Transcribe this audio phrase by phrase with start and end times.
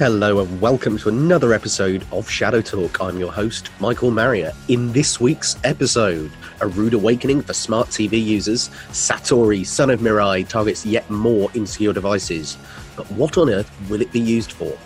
[0.00, 3.00] Hello and welcome to another episode of Shadow Talk.
[3.00, 4.52] I'm your host, Michael Marriott.
[4.66, 10.48] In this week's episode, a rude awakening for smart TV users, Satori, son of Mirai,
[10.48, 12.58] targets yet more insecure devices.
[12.96, 14.76] But what on earth will it be used for?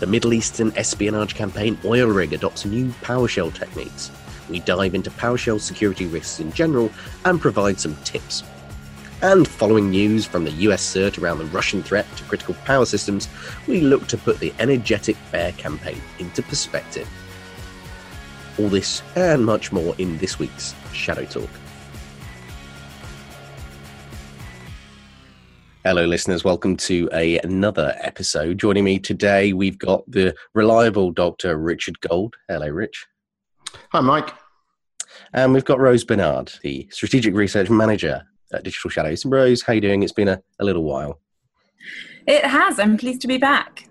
[0.00, 4.10] The Middle Eastern espionage campaign OilRig adopts new PowerShell techniques.
[4.48, 6.90] We dive into PowerShell security risks in general
[7.26, 8.42] and provide some tips.
[9.22, 13.30] And following news from the US-CERT around the Russian threat to critical power systems,
[13.66, 17.08] we look to put the energetic bear campaign into perspective.
[18.58, 21.48] All this and much more in this week's Shadow Talk.
[25.82, 26.44] Hello, listeners.
[26.44, 28.58] Welcome to a, another episode.
[28.58, 31.56] Joining me today, we've got the reliable Dr.
[31.56, 32.36] Richard Gold.
[32.50, 33.06] Hello, Rich.
[33.92, 34.34] Hi, Mike.
[35.32, 39.24] And we've got Rose Bernard, the Strategic Research Manager at Digital Shadows.
[39.24, 40.02] Rose, how you doing?
[40.02, 41.20] It's been a, a little while.
[42.26, 42.78] It has.
[42.78, 43.88] I'm pleased to be back.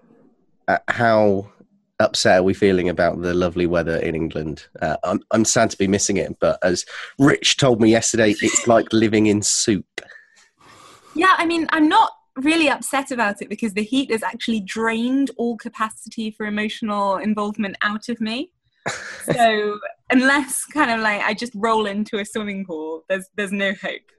[0.67, 1.51] Uh, how
[1.99, 4.67] upset are we feeling about the lovely weather in England?
[4.81, 6.85] Uh, I'm, I'm sad to be missing it, but as
[7.19, 10.01] Rich told me yesterday, it's like living in soup.
[11.15, 15.31] Yeah, I mean, I'm not really upset about it because the heat has actually drained
[15.37, 18.51] all capacity for emotional involvement out of me.
[19.33, 19.79] so
[20.11, 24.11] unless kind of like I just roll into a swimming pool, there's there's no hope.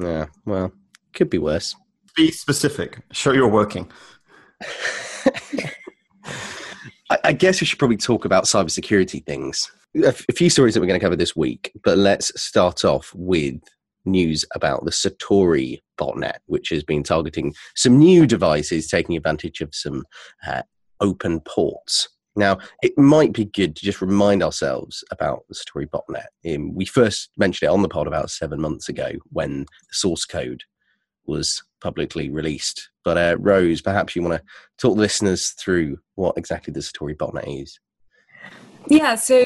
[0.00, 0.72] Yeah, well,
[1.12, 1.74] could be worse.
[2.14, 3.00] Be specific.
[3.12, 3.90] Show you're working.
[7.10, 9.70] I, I guess we should probably talk about cybersecurity things.
[10.02, 12.84] A, f- a few stories that we're going to cover this week, but let's start
[12.84, 13.60] off with
[14.04, 19.74] news about the Satori botnet, which has been targeting some new devices, taking advantage of
[19.74, 20.04] some
[20.46, 20.62] uh,
[21.00, 22.08] open ports.
[22.38, 26.26] Now, it might be good to just remind ourselves about the Satori botnet.
[26.54, 30.24] Um, we first mentioned it on the pod about seven months ago when the source
[30.24, 30.62] code
[31.26, 32.90] was publicly released.
[33.04, 34.44] But uh, Rose, perhaps you want to
[34.78, 37.78] talk listeners through what exactly the Satori botnet is.
[38.86, 39.44] Yeah, so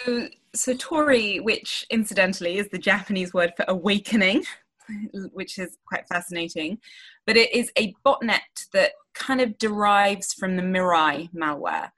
[0.55, 4.45] Satori, which incidentally is the Japanese word for awakening,
[5.33, 6.79] which is quite fascinating,
[7.27, 11.91] but it is a botnet that kind of derives from the Mirai malware.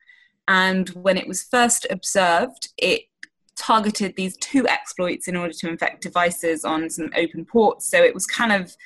[0.49, 3.03] And when it was first observed, it
[3.57, 7.87] targeted these two exploits in order to infect devices on some open ports.
[7.91, 8.77] So it was kind of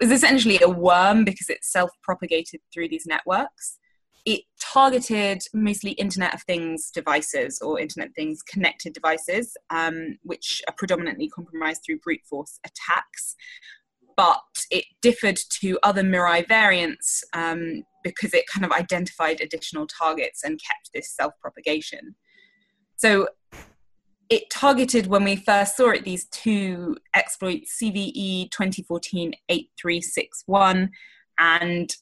[0.00, 3.78] it was essentially a worm because it self-propagated through these networks.
[4.24, 10.74] It targeted mostly Internet of Things devices or Internet Things connected devices, um, which are
[10.76, 13.34] predominantly compromised through brute force attacks.
[14.16, 20.42] But it differed to other Mirai variants um, because it kind of identified additional targets
[20.44, 22.14] and kept this self propagation.
[22.96, 23.28] So
[24.28, 30.90] it targeted when we first saw it these two exploits CVE 2014 8361
[31.38, 31.94] and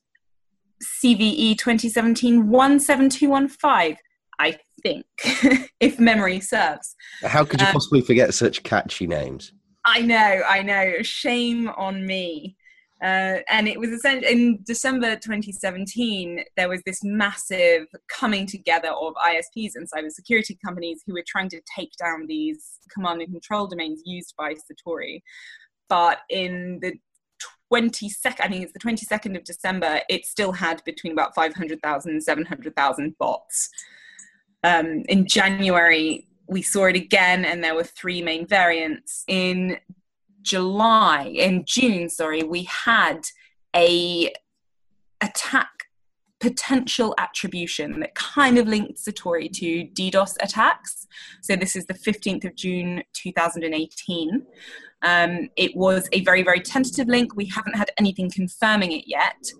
[0.82, 3.96] CVE 2017 17215.
[4.38, 5.06] I think,
[5.80, 6.94] if memory serves.
[7.22, 9.52] How could you um, possibly forget such catchy names?
[9.86, 10.96] I know, I know.
[11.02, 12.56] Shame on me.
[13.06, 19.14] Uh, and it was essentially in December 2017, there was this massive coming together of
[19.24, 24.02] ISPs and cybersecurity companies who were trying to take down these command and control domains
[24.04, 25.22] used by Satori.
[25.88, 26.94] But in the
[27.72, 32.20] 22nd, I think it's the 22nd of December, it still had between about 500,000 and
[32.20, 33.70] 700,000 bots.
[34.64, 39.22] Um, in January, we saw it again, and there were three main variants.
[39.28, 39.78] In
[40.46, 43.22] July, in June, sorry, we had
[43.74, 44.32] a
[45.20, 45.68] attack
[46.38, 51.08] potential attribution that kind of linked Satori to DDoS attacks.
[51.42, 54.46] So this is the 15th of June 2018.
[55.02, 57.34] Um, it was a very, very tentative link.
[57.34, 59.50] We haven't had anything confirming it yet,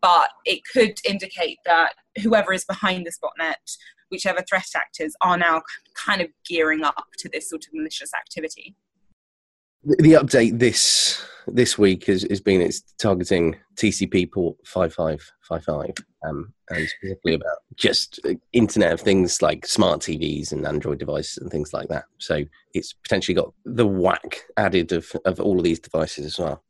[0.00, 3.54] but it could indicate that whoever is behind this botnet,
[4.10, 5.62] whichever threat actors, are now
[5.96, 8.76] kind of gearing up to this sort of malicious activity
[9.86, 16.88] the update this this week has, has been it's targeting TCP port 5555 um, and
[16.88, 21.72] specifically about just uh, Internet of Things like smart TVs and Android devices and things
[21.72, 22.06] like that.
[22.18, 22.42] So
[22.74, 26.64] it's potentially got the whack added of, of all of these devices as well.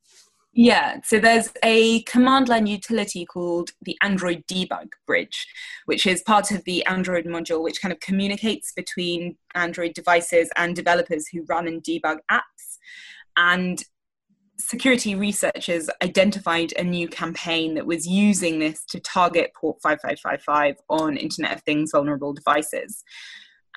[0.58, 5.46] Yeah, so there's a command line utility called the Android Debug Bridge,
[5.84, 10.74] which is part of the Android module, which kind of communicates between Android devices and
[10.74, 12.65] developers who run and debug apps.
[13.36, 13.82] And
[14.58, 21.16] security researchers identified a new campaign that was using this to target port 5555 on
[21.16, 23.04] Internet of Things vulnerable devices.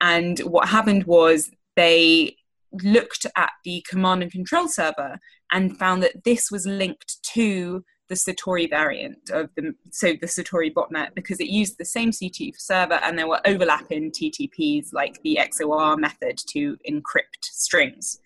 [0.01, 2.37] And what happened was they
[2.83, 5.19] looked at the command and control server
[5.51, 10.73] and found that this was linked to the Satori variant of the so the Satori
[10.73, 15.39] botnet because it used the same CTF server and there were overlapping TTPs like the
[15.39, 18.19] XOR method to encrypt strings.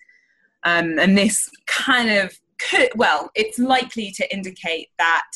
[0.65, 5.27] Um, and this kind of could well, it's likely to indicate that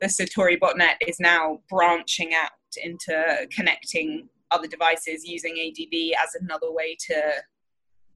[0.00, 2.50] the Satori botnet is now branching out
[2.82, 7.20] into connecting other devices using ADB as another way to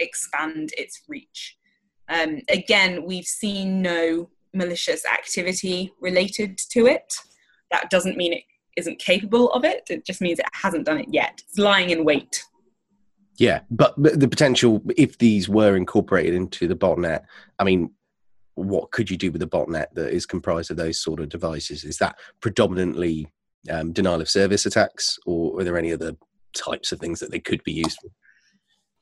[0.00, 1.56] expand its reach.
[2.08, 7.14] Um, again, we've seen no malicious activity related to it.
[7.70, 8.44] That doesn't mean it
[8.76, 11.42] isn't capable of it, it just means it hasn't done it yet.
[11.48, 12.44] It's lying in wait.
[13.36, 17.22] Yeah, but, the potential, if these were incorporated into the botnet,
[17.58, 17.90] I mean,
[18.54, 21.84] what could you do with a botnet that is comprised of those sort of devices?
[21.84, 23.26] Is that predominantly
[23.68, 26.16] um, denial of service attacks, or are there any other
[26.56, 28.08] types of things that they could be used for?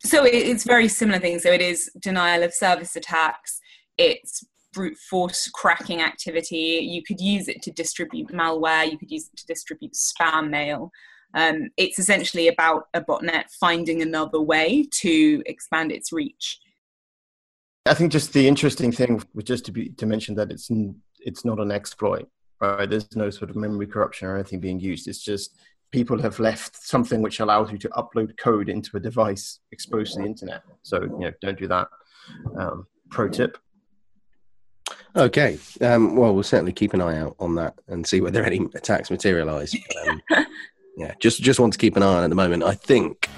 [0.05, 1.43] So it's very similar things.
[1.43, 3.61] So it is denial of service attacks.
[3.99, 6.81] It's brute force cracking activity.
[6.82, 8.90] You could use it to distribute malware.
[8.90, 10.90] You could use it to distribute spam mail.
[11.34, 16.61] Um, it's essentially about a botnet finding another way to expand its reach.
[17.87, 20.70] I think just the interesting thing was just to be to mention that it's
[21.19, 22.29] it's not an exploit,
[22.61, 22.88] right?
[22.88, 25.08] There's no sort of memory corruption or anything being used.
[25.08, 25.56] It's just
[25.90, 30.20] people have left something which allows you to upload code into a device exposed to
[30.20, 30.62] the internet.
[30.82, 31.88] So you know, don't do that.
[32.58, 33.58] Um, pro tip.
[35.14, 35.58] Okay.
[35.81, 39.11] Um, well, we'll certainly keep an eye out on that and see whether any attacks
[39.11, 39.76] materialise.
[40.08, 40.46] Um,
[40.97, 42.62] yeah, just just want to keep an eye on at the moment.
[42.62, 43.29] I think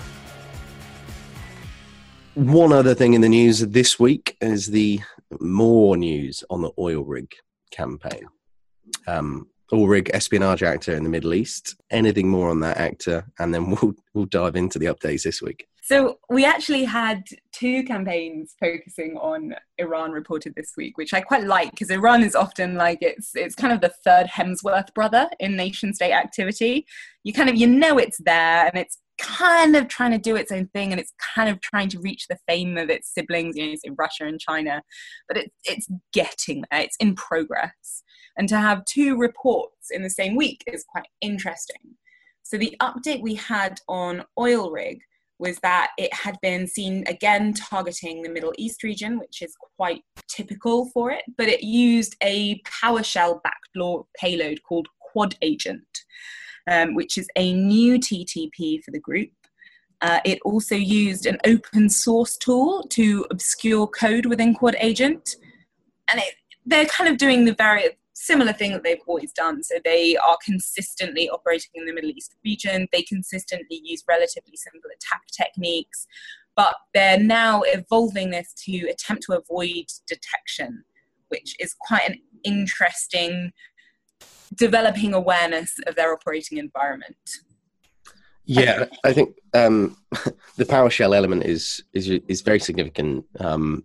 [2.35, 5.01] one other thing in the news this week is the
[5.41, 7.31] more news on the oil rig
[7.71, 8.27] campaign.
[9.06, 11.77] Um, oil rig espionage actor in the Middle East.
[11.91, 15.67] Anything more on that actor, and then we'll we'll dive into the updates this week.
[15.87, 21.45] So we actually had two campaigns focusing on Iran reported this week, which I quite
[21.45, 25.57] like because Iran is often like it's it's kind of the third Hemsworth brother in
[25.57, 26.87] nation state activity.
[27.23, 30.51] You kind of you know it's there and it's kind of trying to do its
[30.51, 33.67] own thing and it's kind of trying to reach the fame of its siblings, you
[33.67, 34.83] know, say Russia and China,
[35.29, 36.81] but it, it's getting there.
[36.81, 38.03] It's in progress.
[38.39, 41.99] And to have two reports in the same week is quite interesting.
[42.43, 45.01] So the update we had on OilRig
[45.39, 50.03] was that it had been seen again targeting the Middle East region, which is quite
[50.29, 56.05] typical for it, but it used a PowerShell backdoor payload called Quad Agent,
[56.71, 59.31] um, which is a new TTP for the group.
[60.01, 65.37] Uh, it also used an open source tool to obscure code within Quad Agent.
[66.11, 66.35] And it,
[66.67, 67.91] they're kind of doing the very
[68.25, 69.62] similar thing that they've always done.
[69.62, 72.88] So they are consistently operating in the Middle East region.
[72.93, 76.06] They consistently use relatively simple attack techniques,
[76.56, 80.85] but they're now evolving this to attempt to avoid detection,
[81.29, 83.53] which is quite an interesting
[84.55, 87.17] developing awareness of their operating environment.
[88.47, 89.97] Yeah, I think um,
[90.56, 93.25] the PowerShell element is is is very significant.
[93.41, 93.85] Um,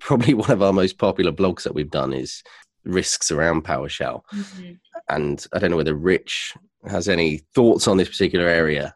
[0.00, 2.42] probably one of our most popular blogs that we've done is
[2.86, 4.22] risks around PowerShell.
[4.32, 4.72] Mm-hmm.
[5.08, 6.54] And I don't know whether Rich
[6.88, 8.94] has any thoughts on this particular area.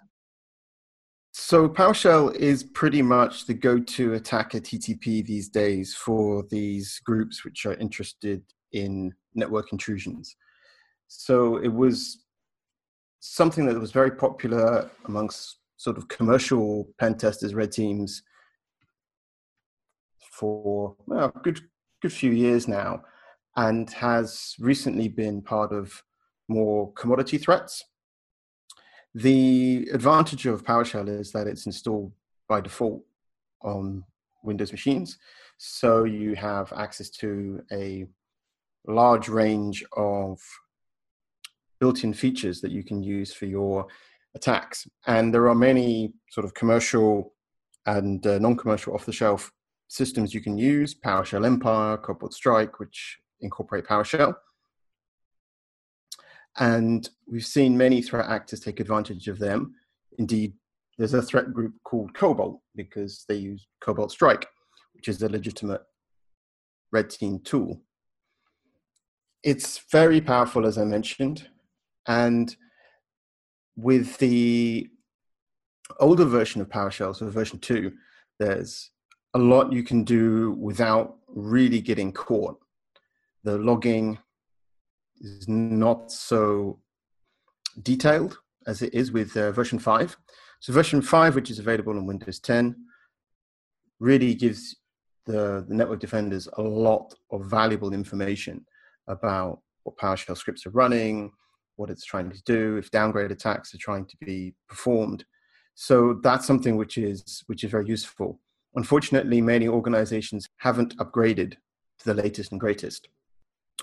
[1.33, 7.67] So PowerShell is pretty much the go-to attacker TTP these days for these groups which
[7.67, 8.43] are interested
[8.73, 10.35] in network intrusions.
[11.09, 12.25] So it was
[13.21, 18.23] something that was very popular amongst sort of commercial pen testers, red teams,
[20.41, 21.61] for well, a good
[22.01, 23.03] good few years now
[23.57, 26.03] and has recently been part of
[26.49, 27.85] more commodity threats.
[29.15, 32.13] The advantage of PowerShell is that it's installed
[32.49, 33.03] by default
[33.63, 34.05] on
[34.43, 35.19] Windows machines.
[35.59, 38.07] So you have access to a
[38.87, 40.41] large range of
[41.81, 43.87] built in features that you can use for your
[44.35, 44.87] attacks.
[45.07, 47.35] And there are many sort of commercial
[47.87, 49.51] and uh, non commercial off the shelf
[49.89, 54.35] systems you can use PowerShell Empire, Cobalt Strike, which incorporate PowerShell.
[56.59, 59.75] And we've seen many threat actors take advantage of them.
[60.19, 60.55] Indeed,
[60.99, 64.47] there's a threat group called Cobalt because they use Cobalt Strike,
[64.95, 65.83] which is a legitimate
[66.93, 67.81] red team tool.
[69.43, 71.49] It's very powerful, as I mentioned,
[72.07, 72.55] and
[73.77, 74.89] with the
[75.99, 77.93] older version of PowerShell, so version two,
[78.39, 78.91] there's
[79.35, 82.59] a lot you can do without really getting caught
[83.45, 84.19] the logging
[85.21, 86.79] is not so
[87.83, 90.17] detailed as it is with uh, version 5.
[90.61, 92.77] So version 5, which is available on Windows 10,
[93.99, 94.77] really gives
[95.27, 98.65] the, the network defenders a lot of valuable information
[99.09, 101.33] about what PowerShell scripts are running,
[101.77, 105.25] what it's trying to do, if downgrade attacks are trying to be performed.
[105.75, 108.39] So that's something which is which is very useful.
[108.75, 111.55] Unfortunately, many organizations haven't upgraded
[111.99, 113.09] to the latest and greatest.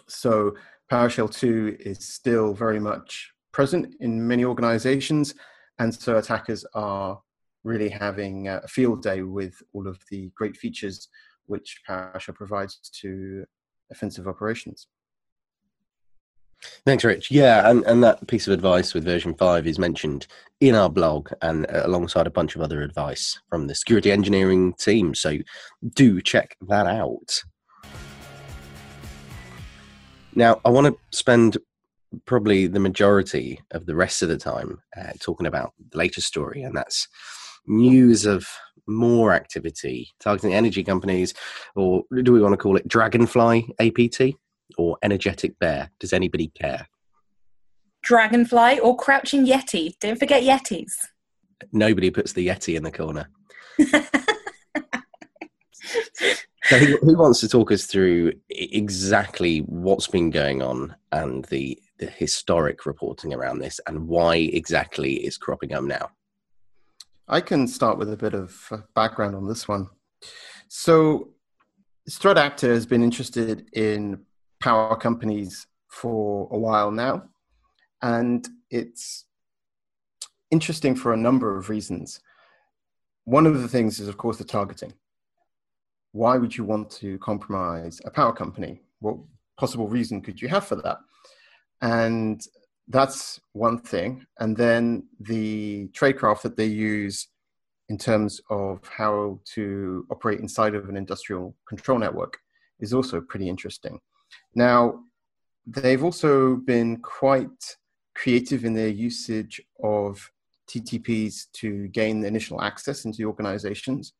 [0.08, 0.56] So
[0.92, 5.36] PowerShell 2 is still very much present in many organizations,
[5.80, 7.20] and so attackers are
[7.64, 11.10] really having a field day with all of the great features
[11.48, 13.46] which PowerShell provides to
[13.92, 14.88] offensive operations.
[16.86, 17.30] Thanks, Rich.
[17.30, 20.28] Yeah, and, and that piece of advice with version 5 is mentioned
[20.60, 24.74] in our blog and uh, alongside a bunch of other advice from the security engineering
[24.74, 25.14] team.
[25.14, 25.38] So
[25.94, 27.44] do check that out.
[30.38, 31.58] Now, I want to spend
[32.27, 36.62] probably the majority of the rest of the time uh, talking about the latest story,
[36.62, 37.08] and that's
[37.65, 38.48] news of
[38.86, 41.34] more activity targeting energy companies,
[41.75, 44.36] or do we want to call it Dragonfly APT
[44.77, 45.89] or Energetic Bear?
[46.00, 46.88] Does anybody care?
[48.03, 49.94] Dragonfly or Crouching Yeti.
[50.00, 50.94] Don't forget Yetis.
[51.72, 53.27] Nobody puts the Yeti in the corner.
[56.68, 61.80] so who, who, wants to talk us through exactly what's been going on and the
[62.00, 66.10] the historic reporting around this and why exactly is cropping up now?
[67.28, 69.90] I can start with a bit of uh, background on this one.
[70.70, 71.30] So,
[72.10, 74.22] StratActor has been interested in
[74.62, 77.24] power companies for a while now,
[78.02, 79.26] and it's
[80.52, 82.22] interesting for a number of reasons.
[83.26, 84.94] One of the things is, of course, the targeting.
[86.18, 88.82] Why would you want to compromise a power company?
[89.02, 89.18] What
[89.56, 90.98] possible reason could you have for that?
[91.82, 92.42] And
[92.88, 94.26] that's one thing.
[94.40, 97.28] And then the tradecraft that they use
[97.90, 102.40] in terms of how to operate inside of an industrial control network
[102.80, 104.00] is also pretty interesting.
[104.56, 105.04] Now,
[105.68, 107.78] they've also been quite
[108.16, 110.32] creative in their usage of
[110.68, 114.14] TTPs to gain initial access into organizations.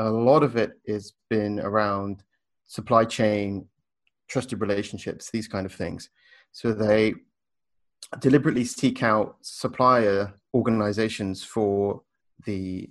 [0.00, 2.22] A lot of it has been around
[2.66, 3.66] supply chain,
[4.28, 6.08] trusted relationships, these kind of things.
[6.52, 7.14] So they
[8.20, 12.02] deliberately seek out supplier organizations for
[12.46, 12.88] the,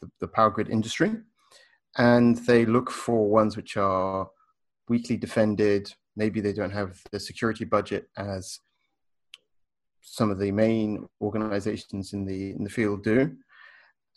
[0.00, 1.12] the, the power grid industry,
[1.96, 4.28] and they look for ones which are
[4.88, 5.92] weakly defended.
[6.16, 8.60] Maybe they don't have the security budget as
[10.02, 13.36] some of the main organizations in the in the field do,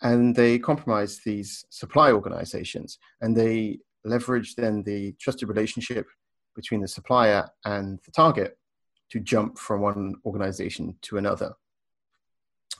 [0.01, 6.07] and they compromise these supply organizations, and they leverage then the trusted relationship
[6.55, 8.57] between the supplier and the target
[9.09, 11.53] to jump from one organization to another.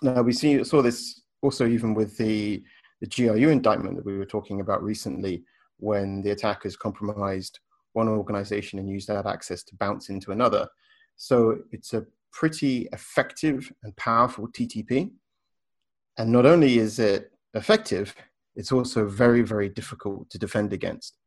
[0.02, 2.64] Now we see, saw this also even with the,
[3.02, 5.44] the GRU indictment that we were talking about recently,
[5.78, 7.60] when the attackers compromised
[7.94, 10.68] one organization and used that access to bounce into another.
[11.16, 15.12] So it's a pretty effective and powerful TTP.
[16.20, 18.14] And not only is it effective,
[18.56, 21.18] it's also very, very difficult to defend against.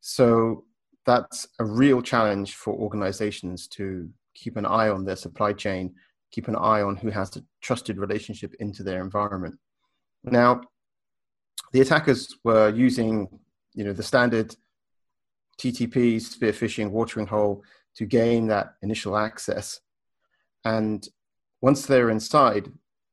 [0.00, 0.64] So
[1.06, 5.94] that's a real challenge for organizations to keep an eye on their supply chain,
[6.32, 9.56] keep an eye on who has a trusted relationship into their environment.
[10.24, 10.62] Now,
[11.72, 13.28] the attackers were using,
[13.72, 14.56] you know, the standard
[15.60, 17.62] TTP, spear phishing, watering hole
[17.94, 19.78] to gain that initial access.
[20.64, 21.06] And
[21.60, 22.72] once they're inside,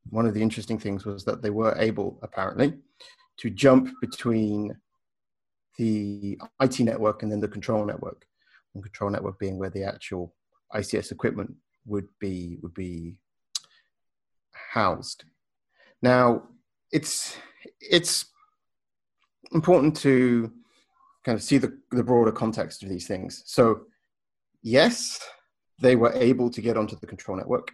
[0.10, 2.74] one of the interesting things was that they were able, apparently,
[3.38, 4.76] to jump between
[5.78, 8.26] the IT network and then the control network.
[8.74, 10.34] And control network being where the actual
[10.74, 11.54] ICS equipment
[11.86, 13.16] would be would be
[14.54, 15.26] housed.
[16.02, 16.44] Now,
[16.92, 17.38] it's
[17.80, 18.26] it's
[19.52, 20.52] important to
[21.26, 23.44] kind of see the, the broader context of these things.
[23.46, 23.82] So,
[24.64, 25.20] yes,
[25.80, 27.72] they were able to get onto the control network,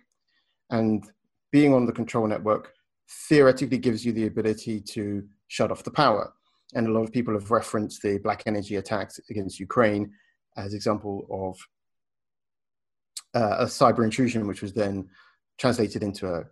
[0.69, 1.05] and
[1.51, 2.73] being on the control network
[3.29, 6.33] theoretically gives you the ability to shut off the power.
[6.75, 10.11] And a lot of people have referenced the black energy attacks against Ukraine
[10.57, 11.57] as example of
[13.33, 15.07] uh, a cyber intrusion, which was then
[15.57, 16.43] translated into a,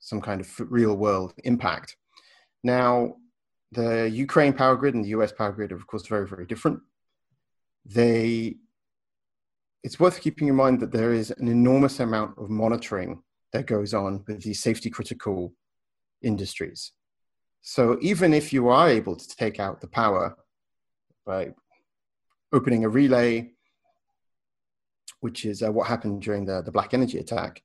[0.00, 1.96] some kind of real world impact.
[2.62, 3.14] Now,
[3.72, 6.80] the Ukraine power grid and the US power grid are, of course, very, very different.
[7.84, 8.56] They,
[9.82, 13.22] it's worth keeping in mind that there is an enormous amount of monitoring
[13.56, 15.54] that goes on with these safety critical
[16.22, 16.92] industries.
[17.62, 20.36] So even if you are able to take out the power
[21.24, 21.54] by
[22.52, 23.52] opening a relay,
[25.20, 27.62] which is uh, what happened during the, the Black Energy attack,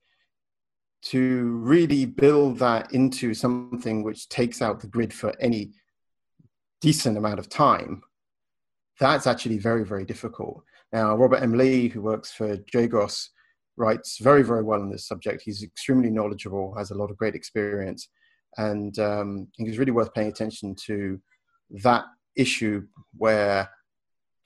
[1.03, 5.71] to really build that into something which takes out the grid for any
[6.79, 8.01] decent amount of time,
[9.00, 10.63] that's actually very, very difficult.
[10.93, 11.57] Now, Robert M.
[11.57, 13.29] Lee, who works for Dragos,
[13.81, 15.41] writes very, very well on this subject.
[15.43, 18.07] He's extremely knowledgeable, has a lot of great experience,
[18.57, 21.19] and um, I think it's really worth paying attention to
[21.83, 22.85] that issue
[23.17, 23.69] where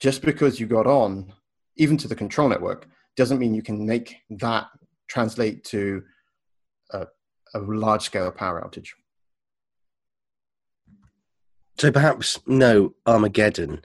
[0.00, 1.32] just because you got on,
[1.76, 4.66] even to the control network, doesn't mean you can make that
[5.08, 6.02] translate to
[6.92, 7.06] a,
[7.54, 8.88] a large scale power outage.
[11.78, 13.84] So perhaps no Armageddon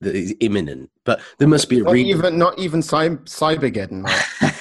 [0.00, 2.18] that is imminent, but there must be a not reason.
[2.18, 4.04] even not even cy- Cybergeddon.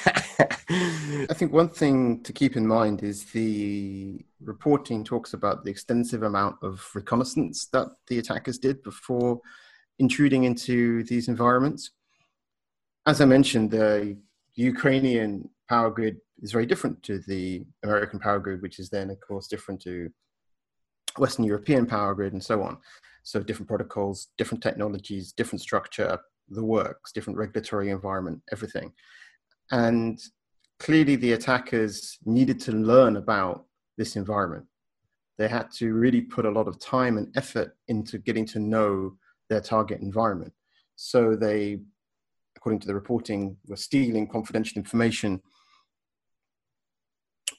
[0.70, 6.24] I think one thing to keep in mind is the reporting talks about the extensive
[6.24, 9.40] amount of reconnaissance that the attackers did before
[10.00, 11.92] intruding into these environments.
[13.06, 14.18] As I mentioned, the
[14.56, 19.20] Ukrainian power grid is very different to the American power grid, which is then, of
[19.20, 20.10] course, different to
[21.18, 22.78] Western European power grid and so on.
[23.24, 26.20] So different protocols, different technologies, different structure,
[26.50, 28.94] the works, different regulatory environment, everything.
[29.72, 30.20] And
[30.80, 33.66] clearly the attackers needed to learn about
[33.98, 34.66] this environment.
[35.38, 39.18] They had to really put a lot of time and effort into getting to know
[39.50, 40.54] their target environment.
[40.96, 41.80] So they,
[42.56, 45.42] according to the reporting, were stealing confidential information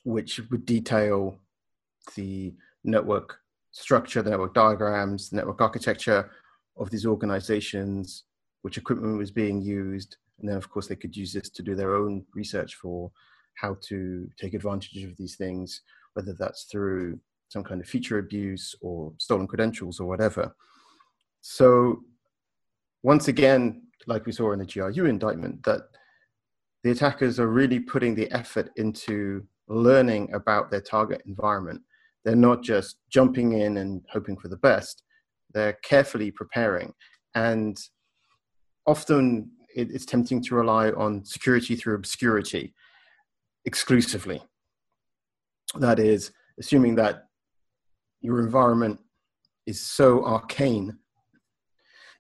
[0.04, 1.37] which would detail
[2.14, 2.54] the
[2.85, 3.40] network
[3.73, 6.30] structure, the network diagrams, the network architecture
[6.76, 8.25] of these organizations,
[8.66, 10.16] which equipment was being used.
[10.40, 13.12] And then, of course, they could use this to do their own research for
[13.54, 15.82] how to take advantage of these things,
[16.14, 20.54] whether that's through some kind of feature abuse or stolen credentials or whatever.
[21.40, 22.00] So,
[23.02, 25.82] once again, like we saw in the GRU indictment, that
[26.82, 31.80] the attackers are really putting the effort into learning about their target environment
[32.26, 35.04] they're not just jumping in and hoping for the best.
[35.54, 36.93] They're carefully preparing.
[37.36, 37.78] And
[38.86, 42.75] often it, it's tempting to rely on security through obscurity
[43.64, 44.42] exclusively.
[45.75, 47.25] That is, assuming that
[48.20, 49.00] your environment
[49.66, 50.99] is so arcane,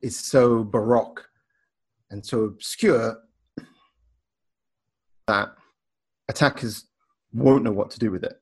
[0.02, 1.24] is so baroque,
[2.10, 3.16] and so obscure
[5.26, 5.48] that
[6.28, 6.86] attackers
[7.32, 8.34] won't know what to do with it.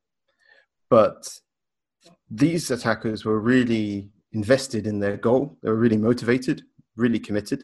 [0.89, 1.27] But
[2.29, 5.57] these attackers were really invested in their goal.
[5.61, 6.63] They were really motivated,
[6.95, 7.63] really committed.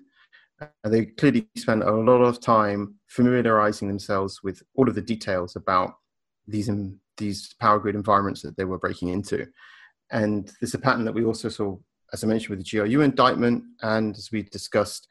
[0.62, 5.56] And they clearly spent a lot of time familiarizing themselves with all of the details
[5.56, 5.96] about
[6.48, 6.70] these,
[7.18, 9.48] these power grid environments that they were breaking into.
[10.12, 11.78] And there's a pattern that we also saw,
[12.14, 15.08] as I mentioned, with the GRU indictment, and as we discussed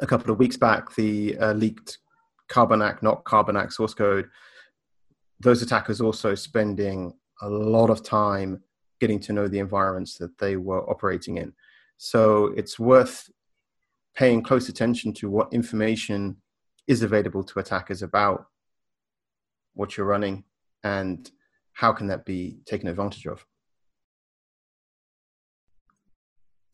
[0.00, 1.98] a couple of weeks back, the uh, leaked
[2.50, 4.28] Carbanak, not Carbanak source code.
[5.40, 8.62] Those attackers also spending a lot of time
[9.00, 11.52] getting to know the environments that they were operating in.
[11.96, 13.28] So it's worth
[14.14, 16.36] paying close attention to what information
[16.86, 18.46] is available to attackers about
[19.74, 20.44] what you're running
[20.82, 21.30] and
[21.72, 23.44] how can that be taken advantage of.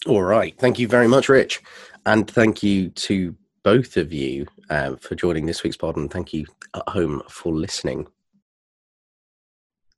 [0.07, 0.57] All right.
[0.59, 1.63] Thank you very much, Rich.
[2.07, 5.97] And thank you to both of you uh, for joining this week's pod.
[5.97, 8.07] And thank you at home for listening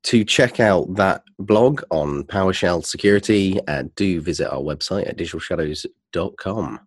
[0.05, 6.81] to check out that blog on PowerShell security, uh, do visit our website at digitalshadows.com.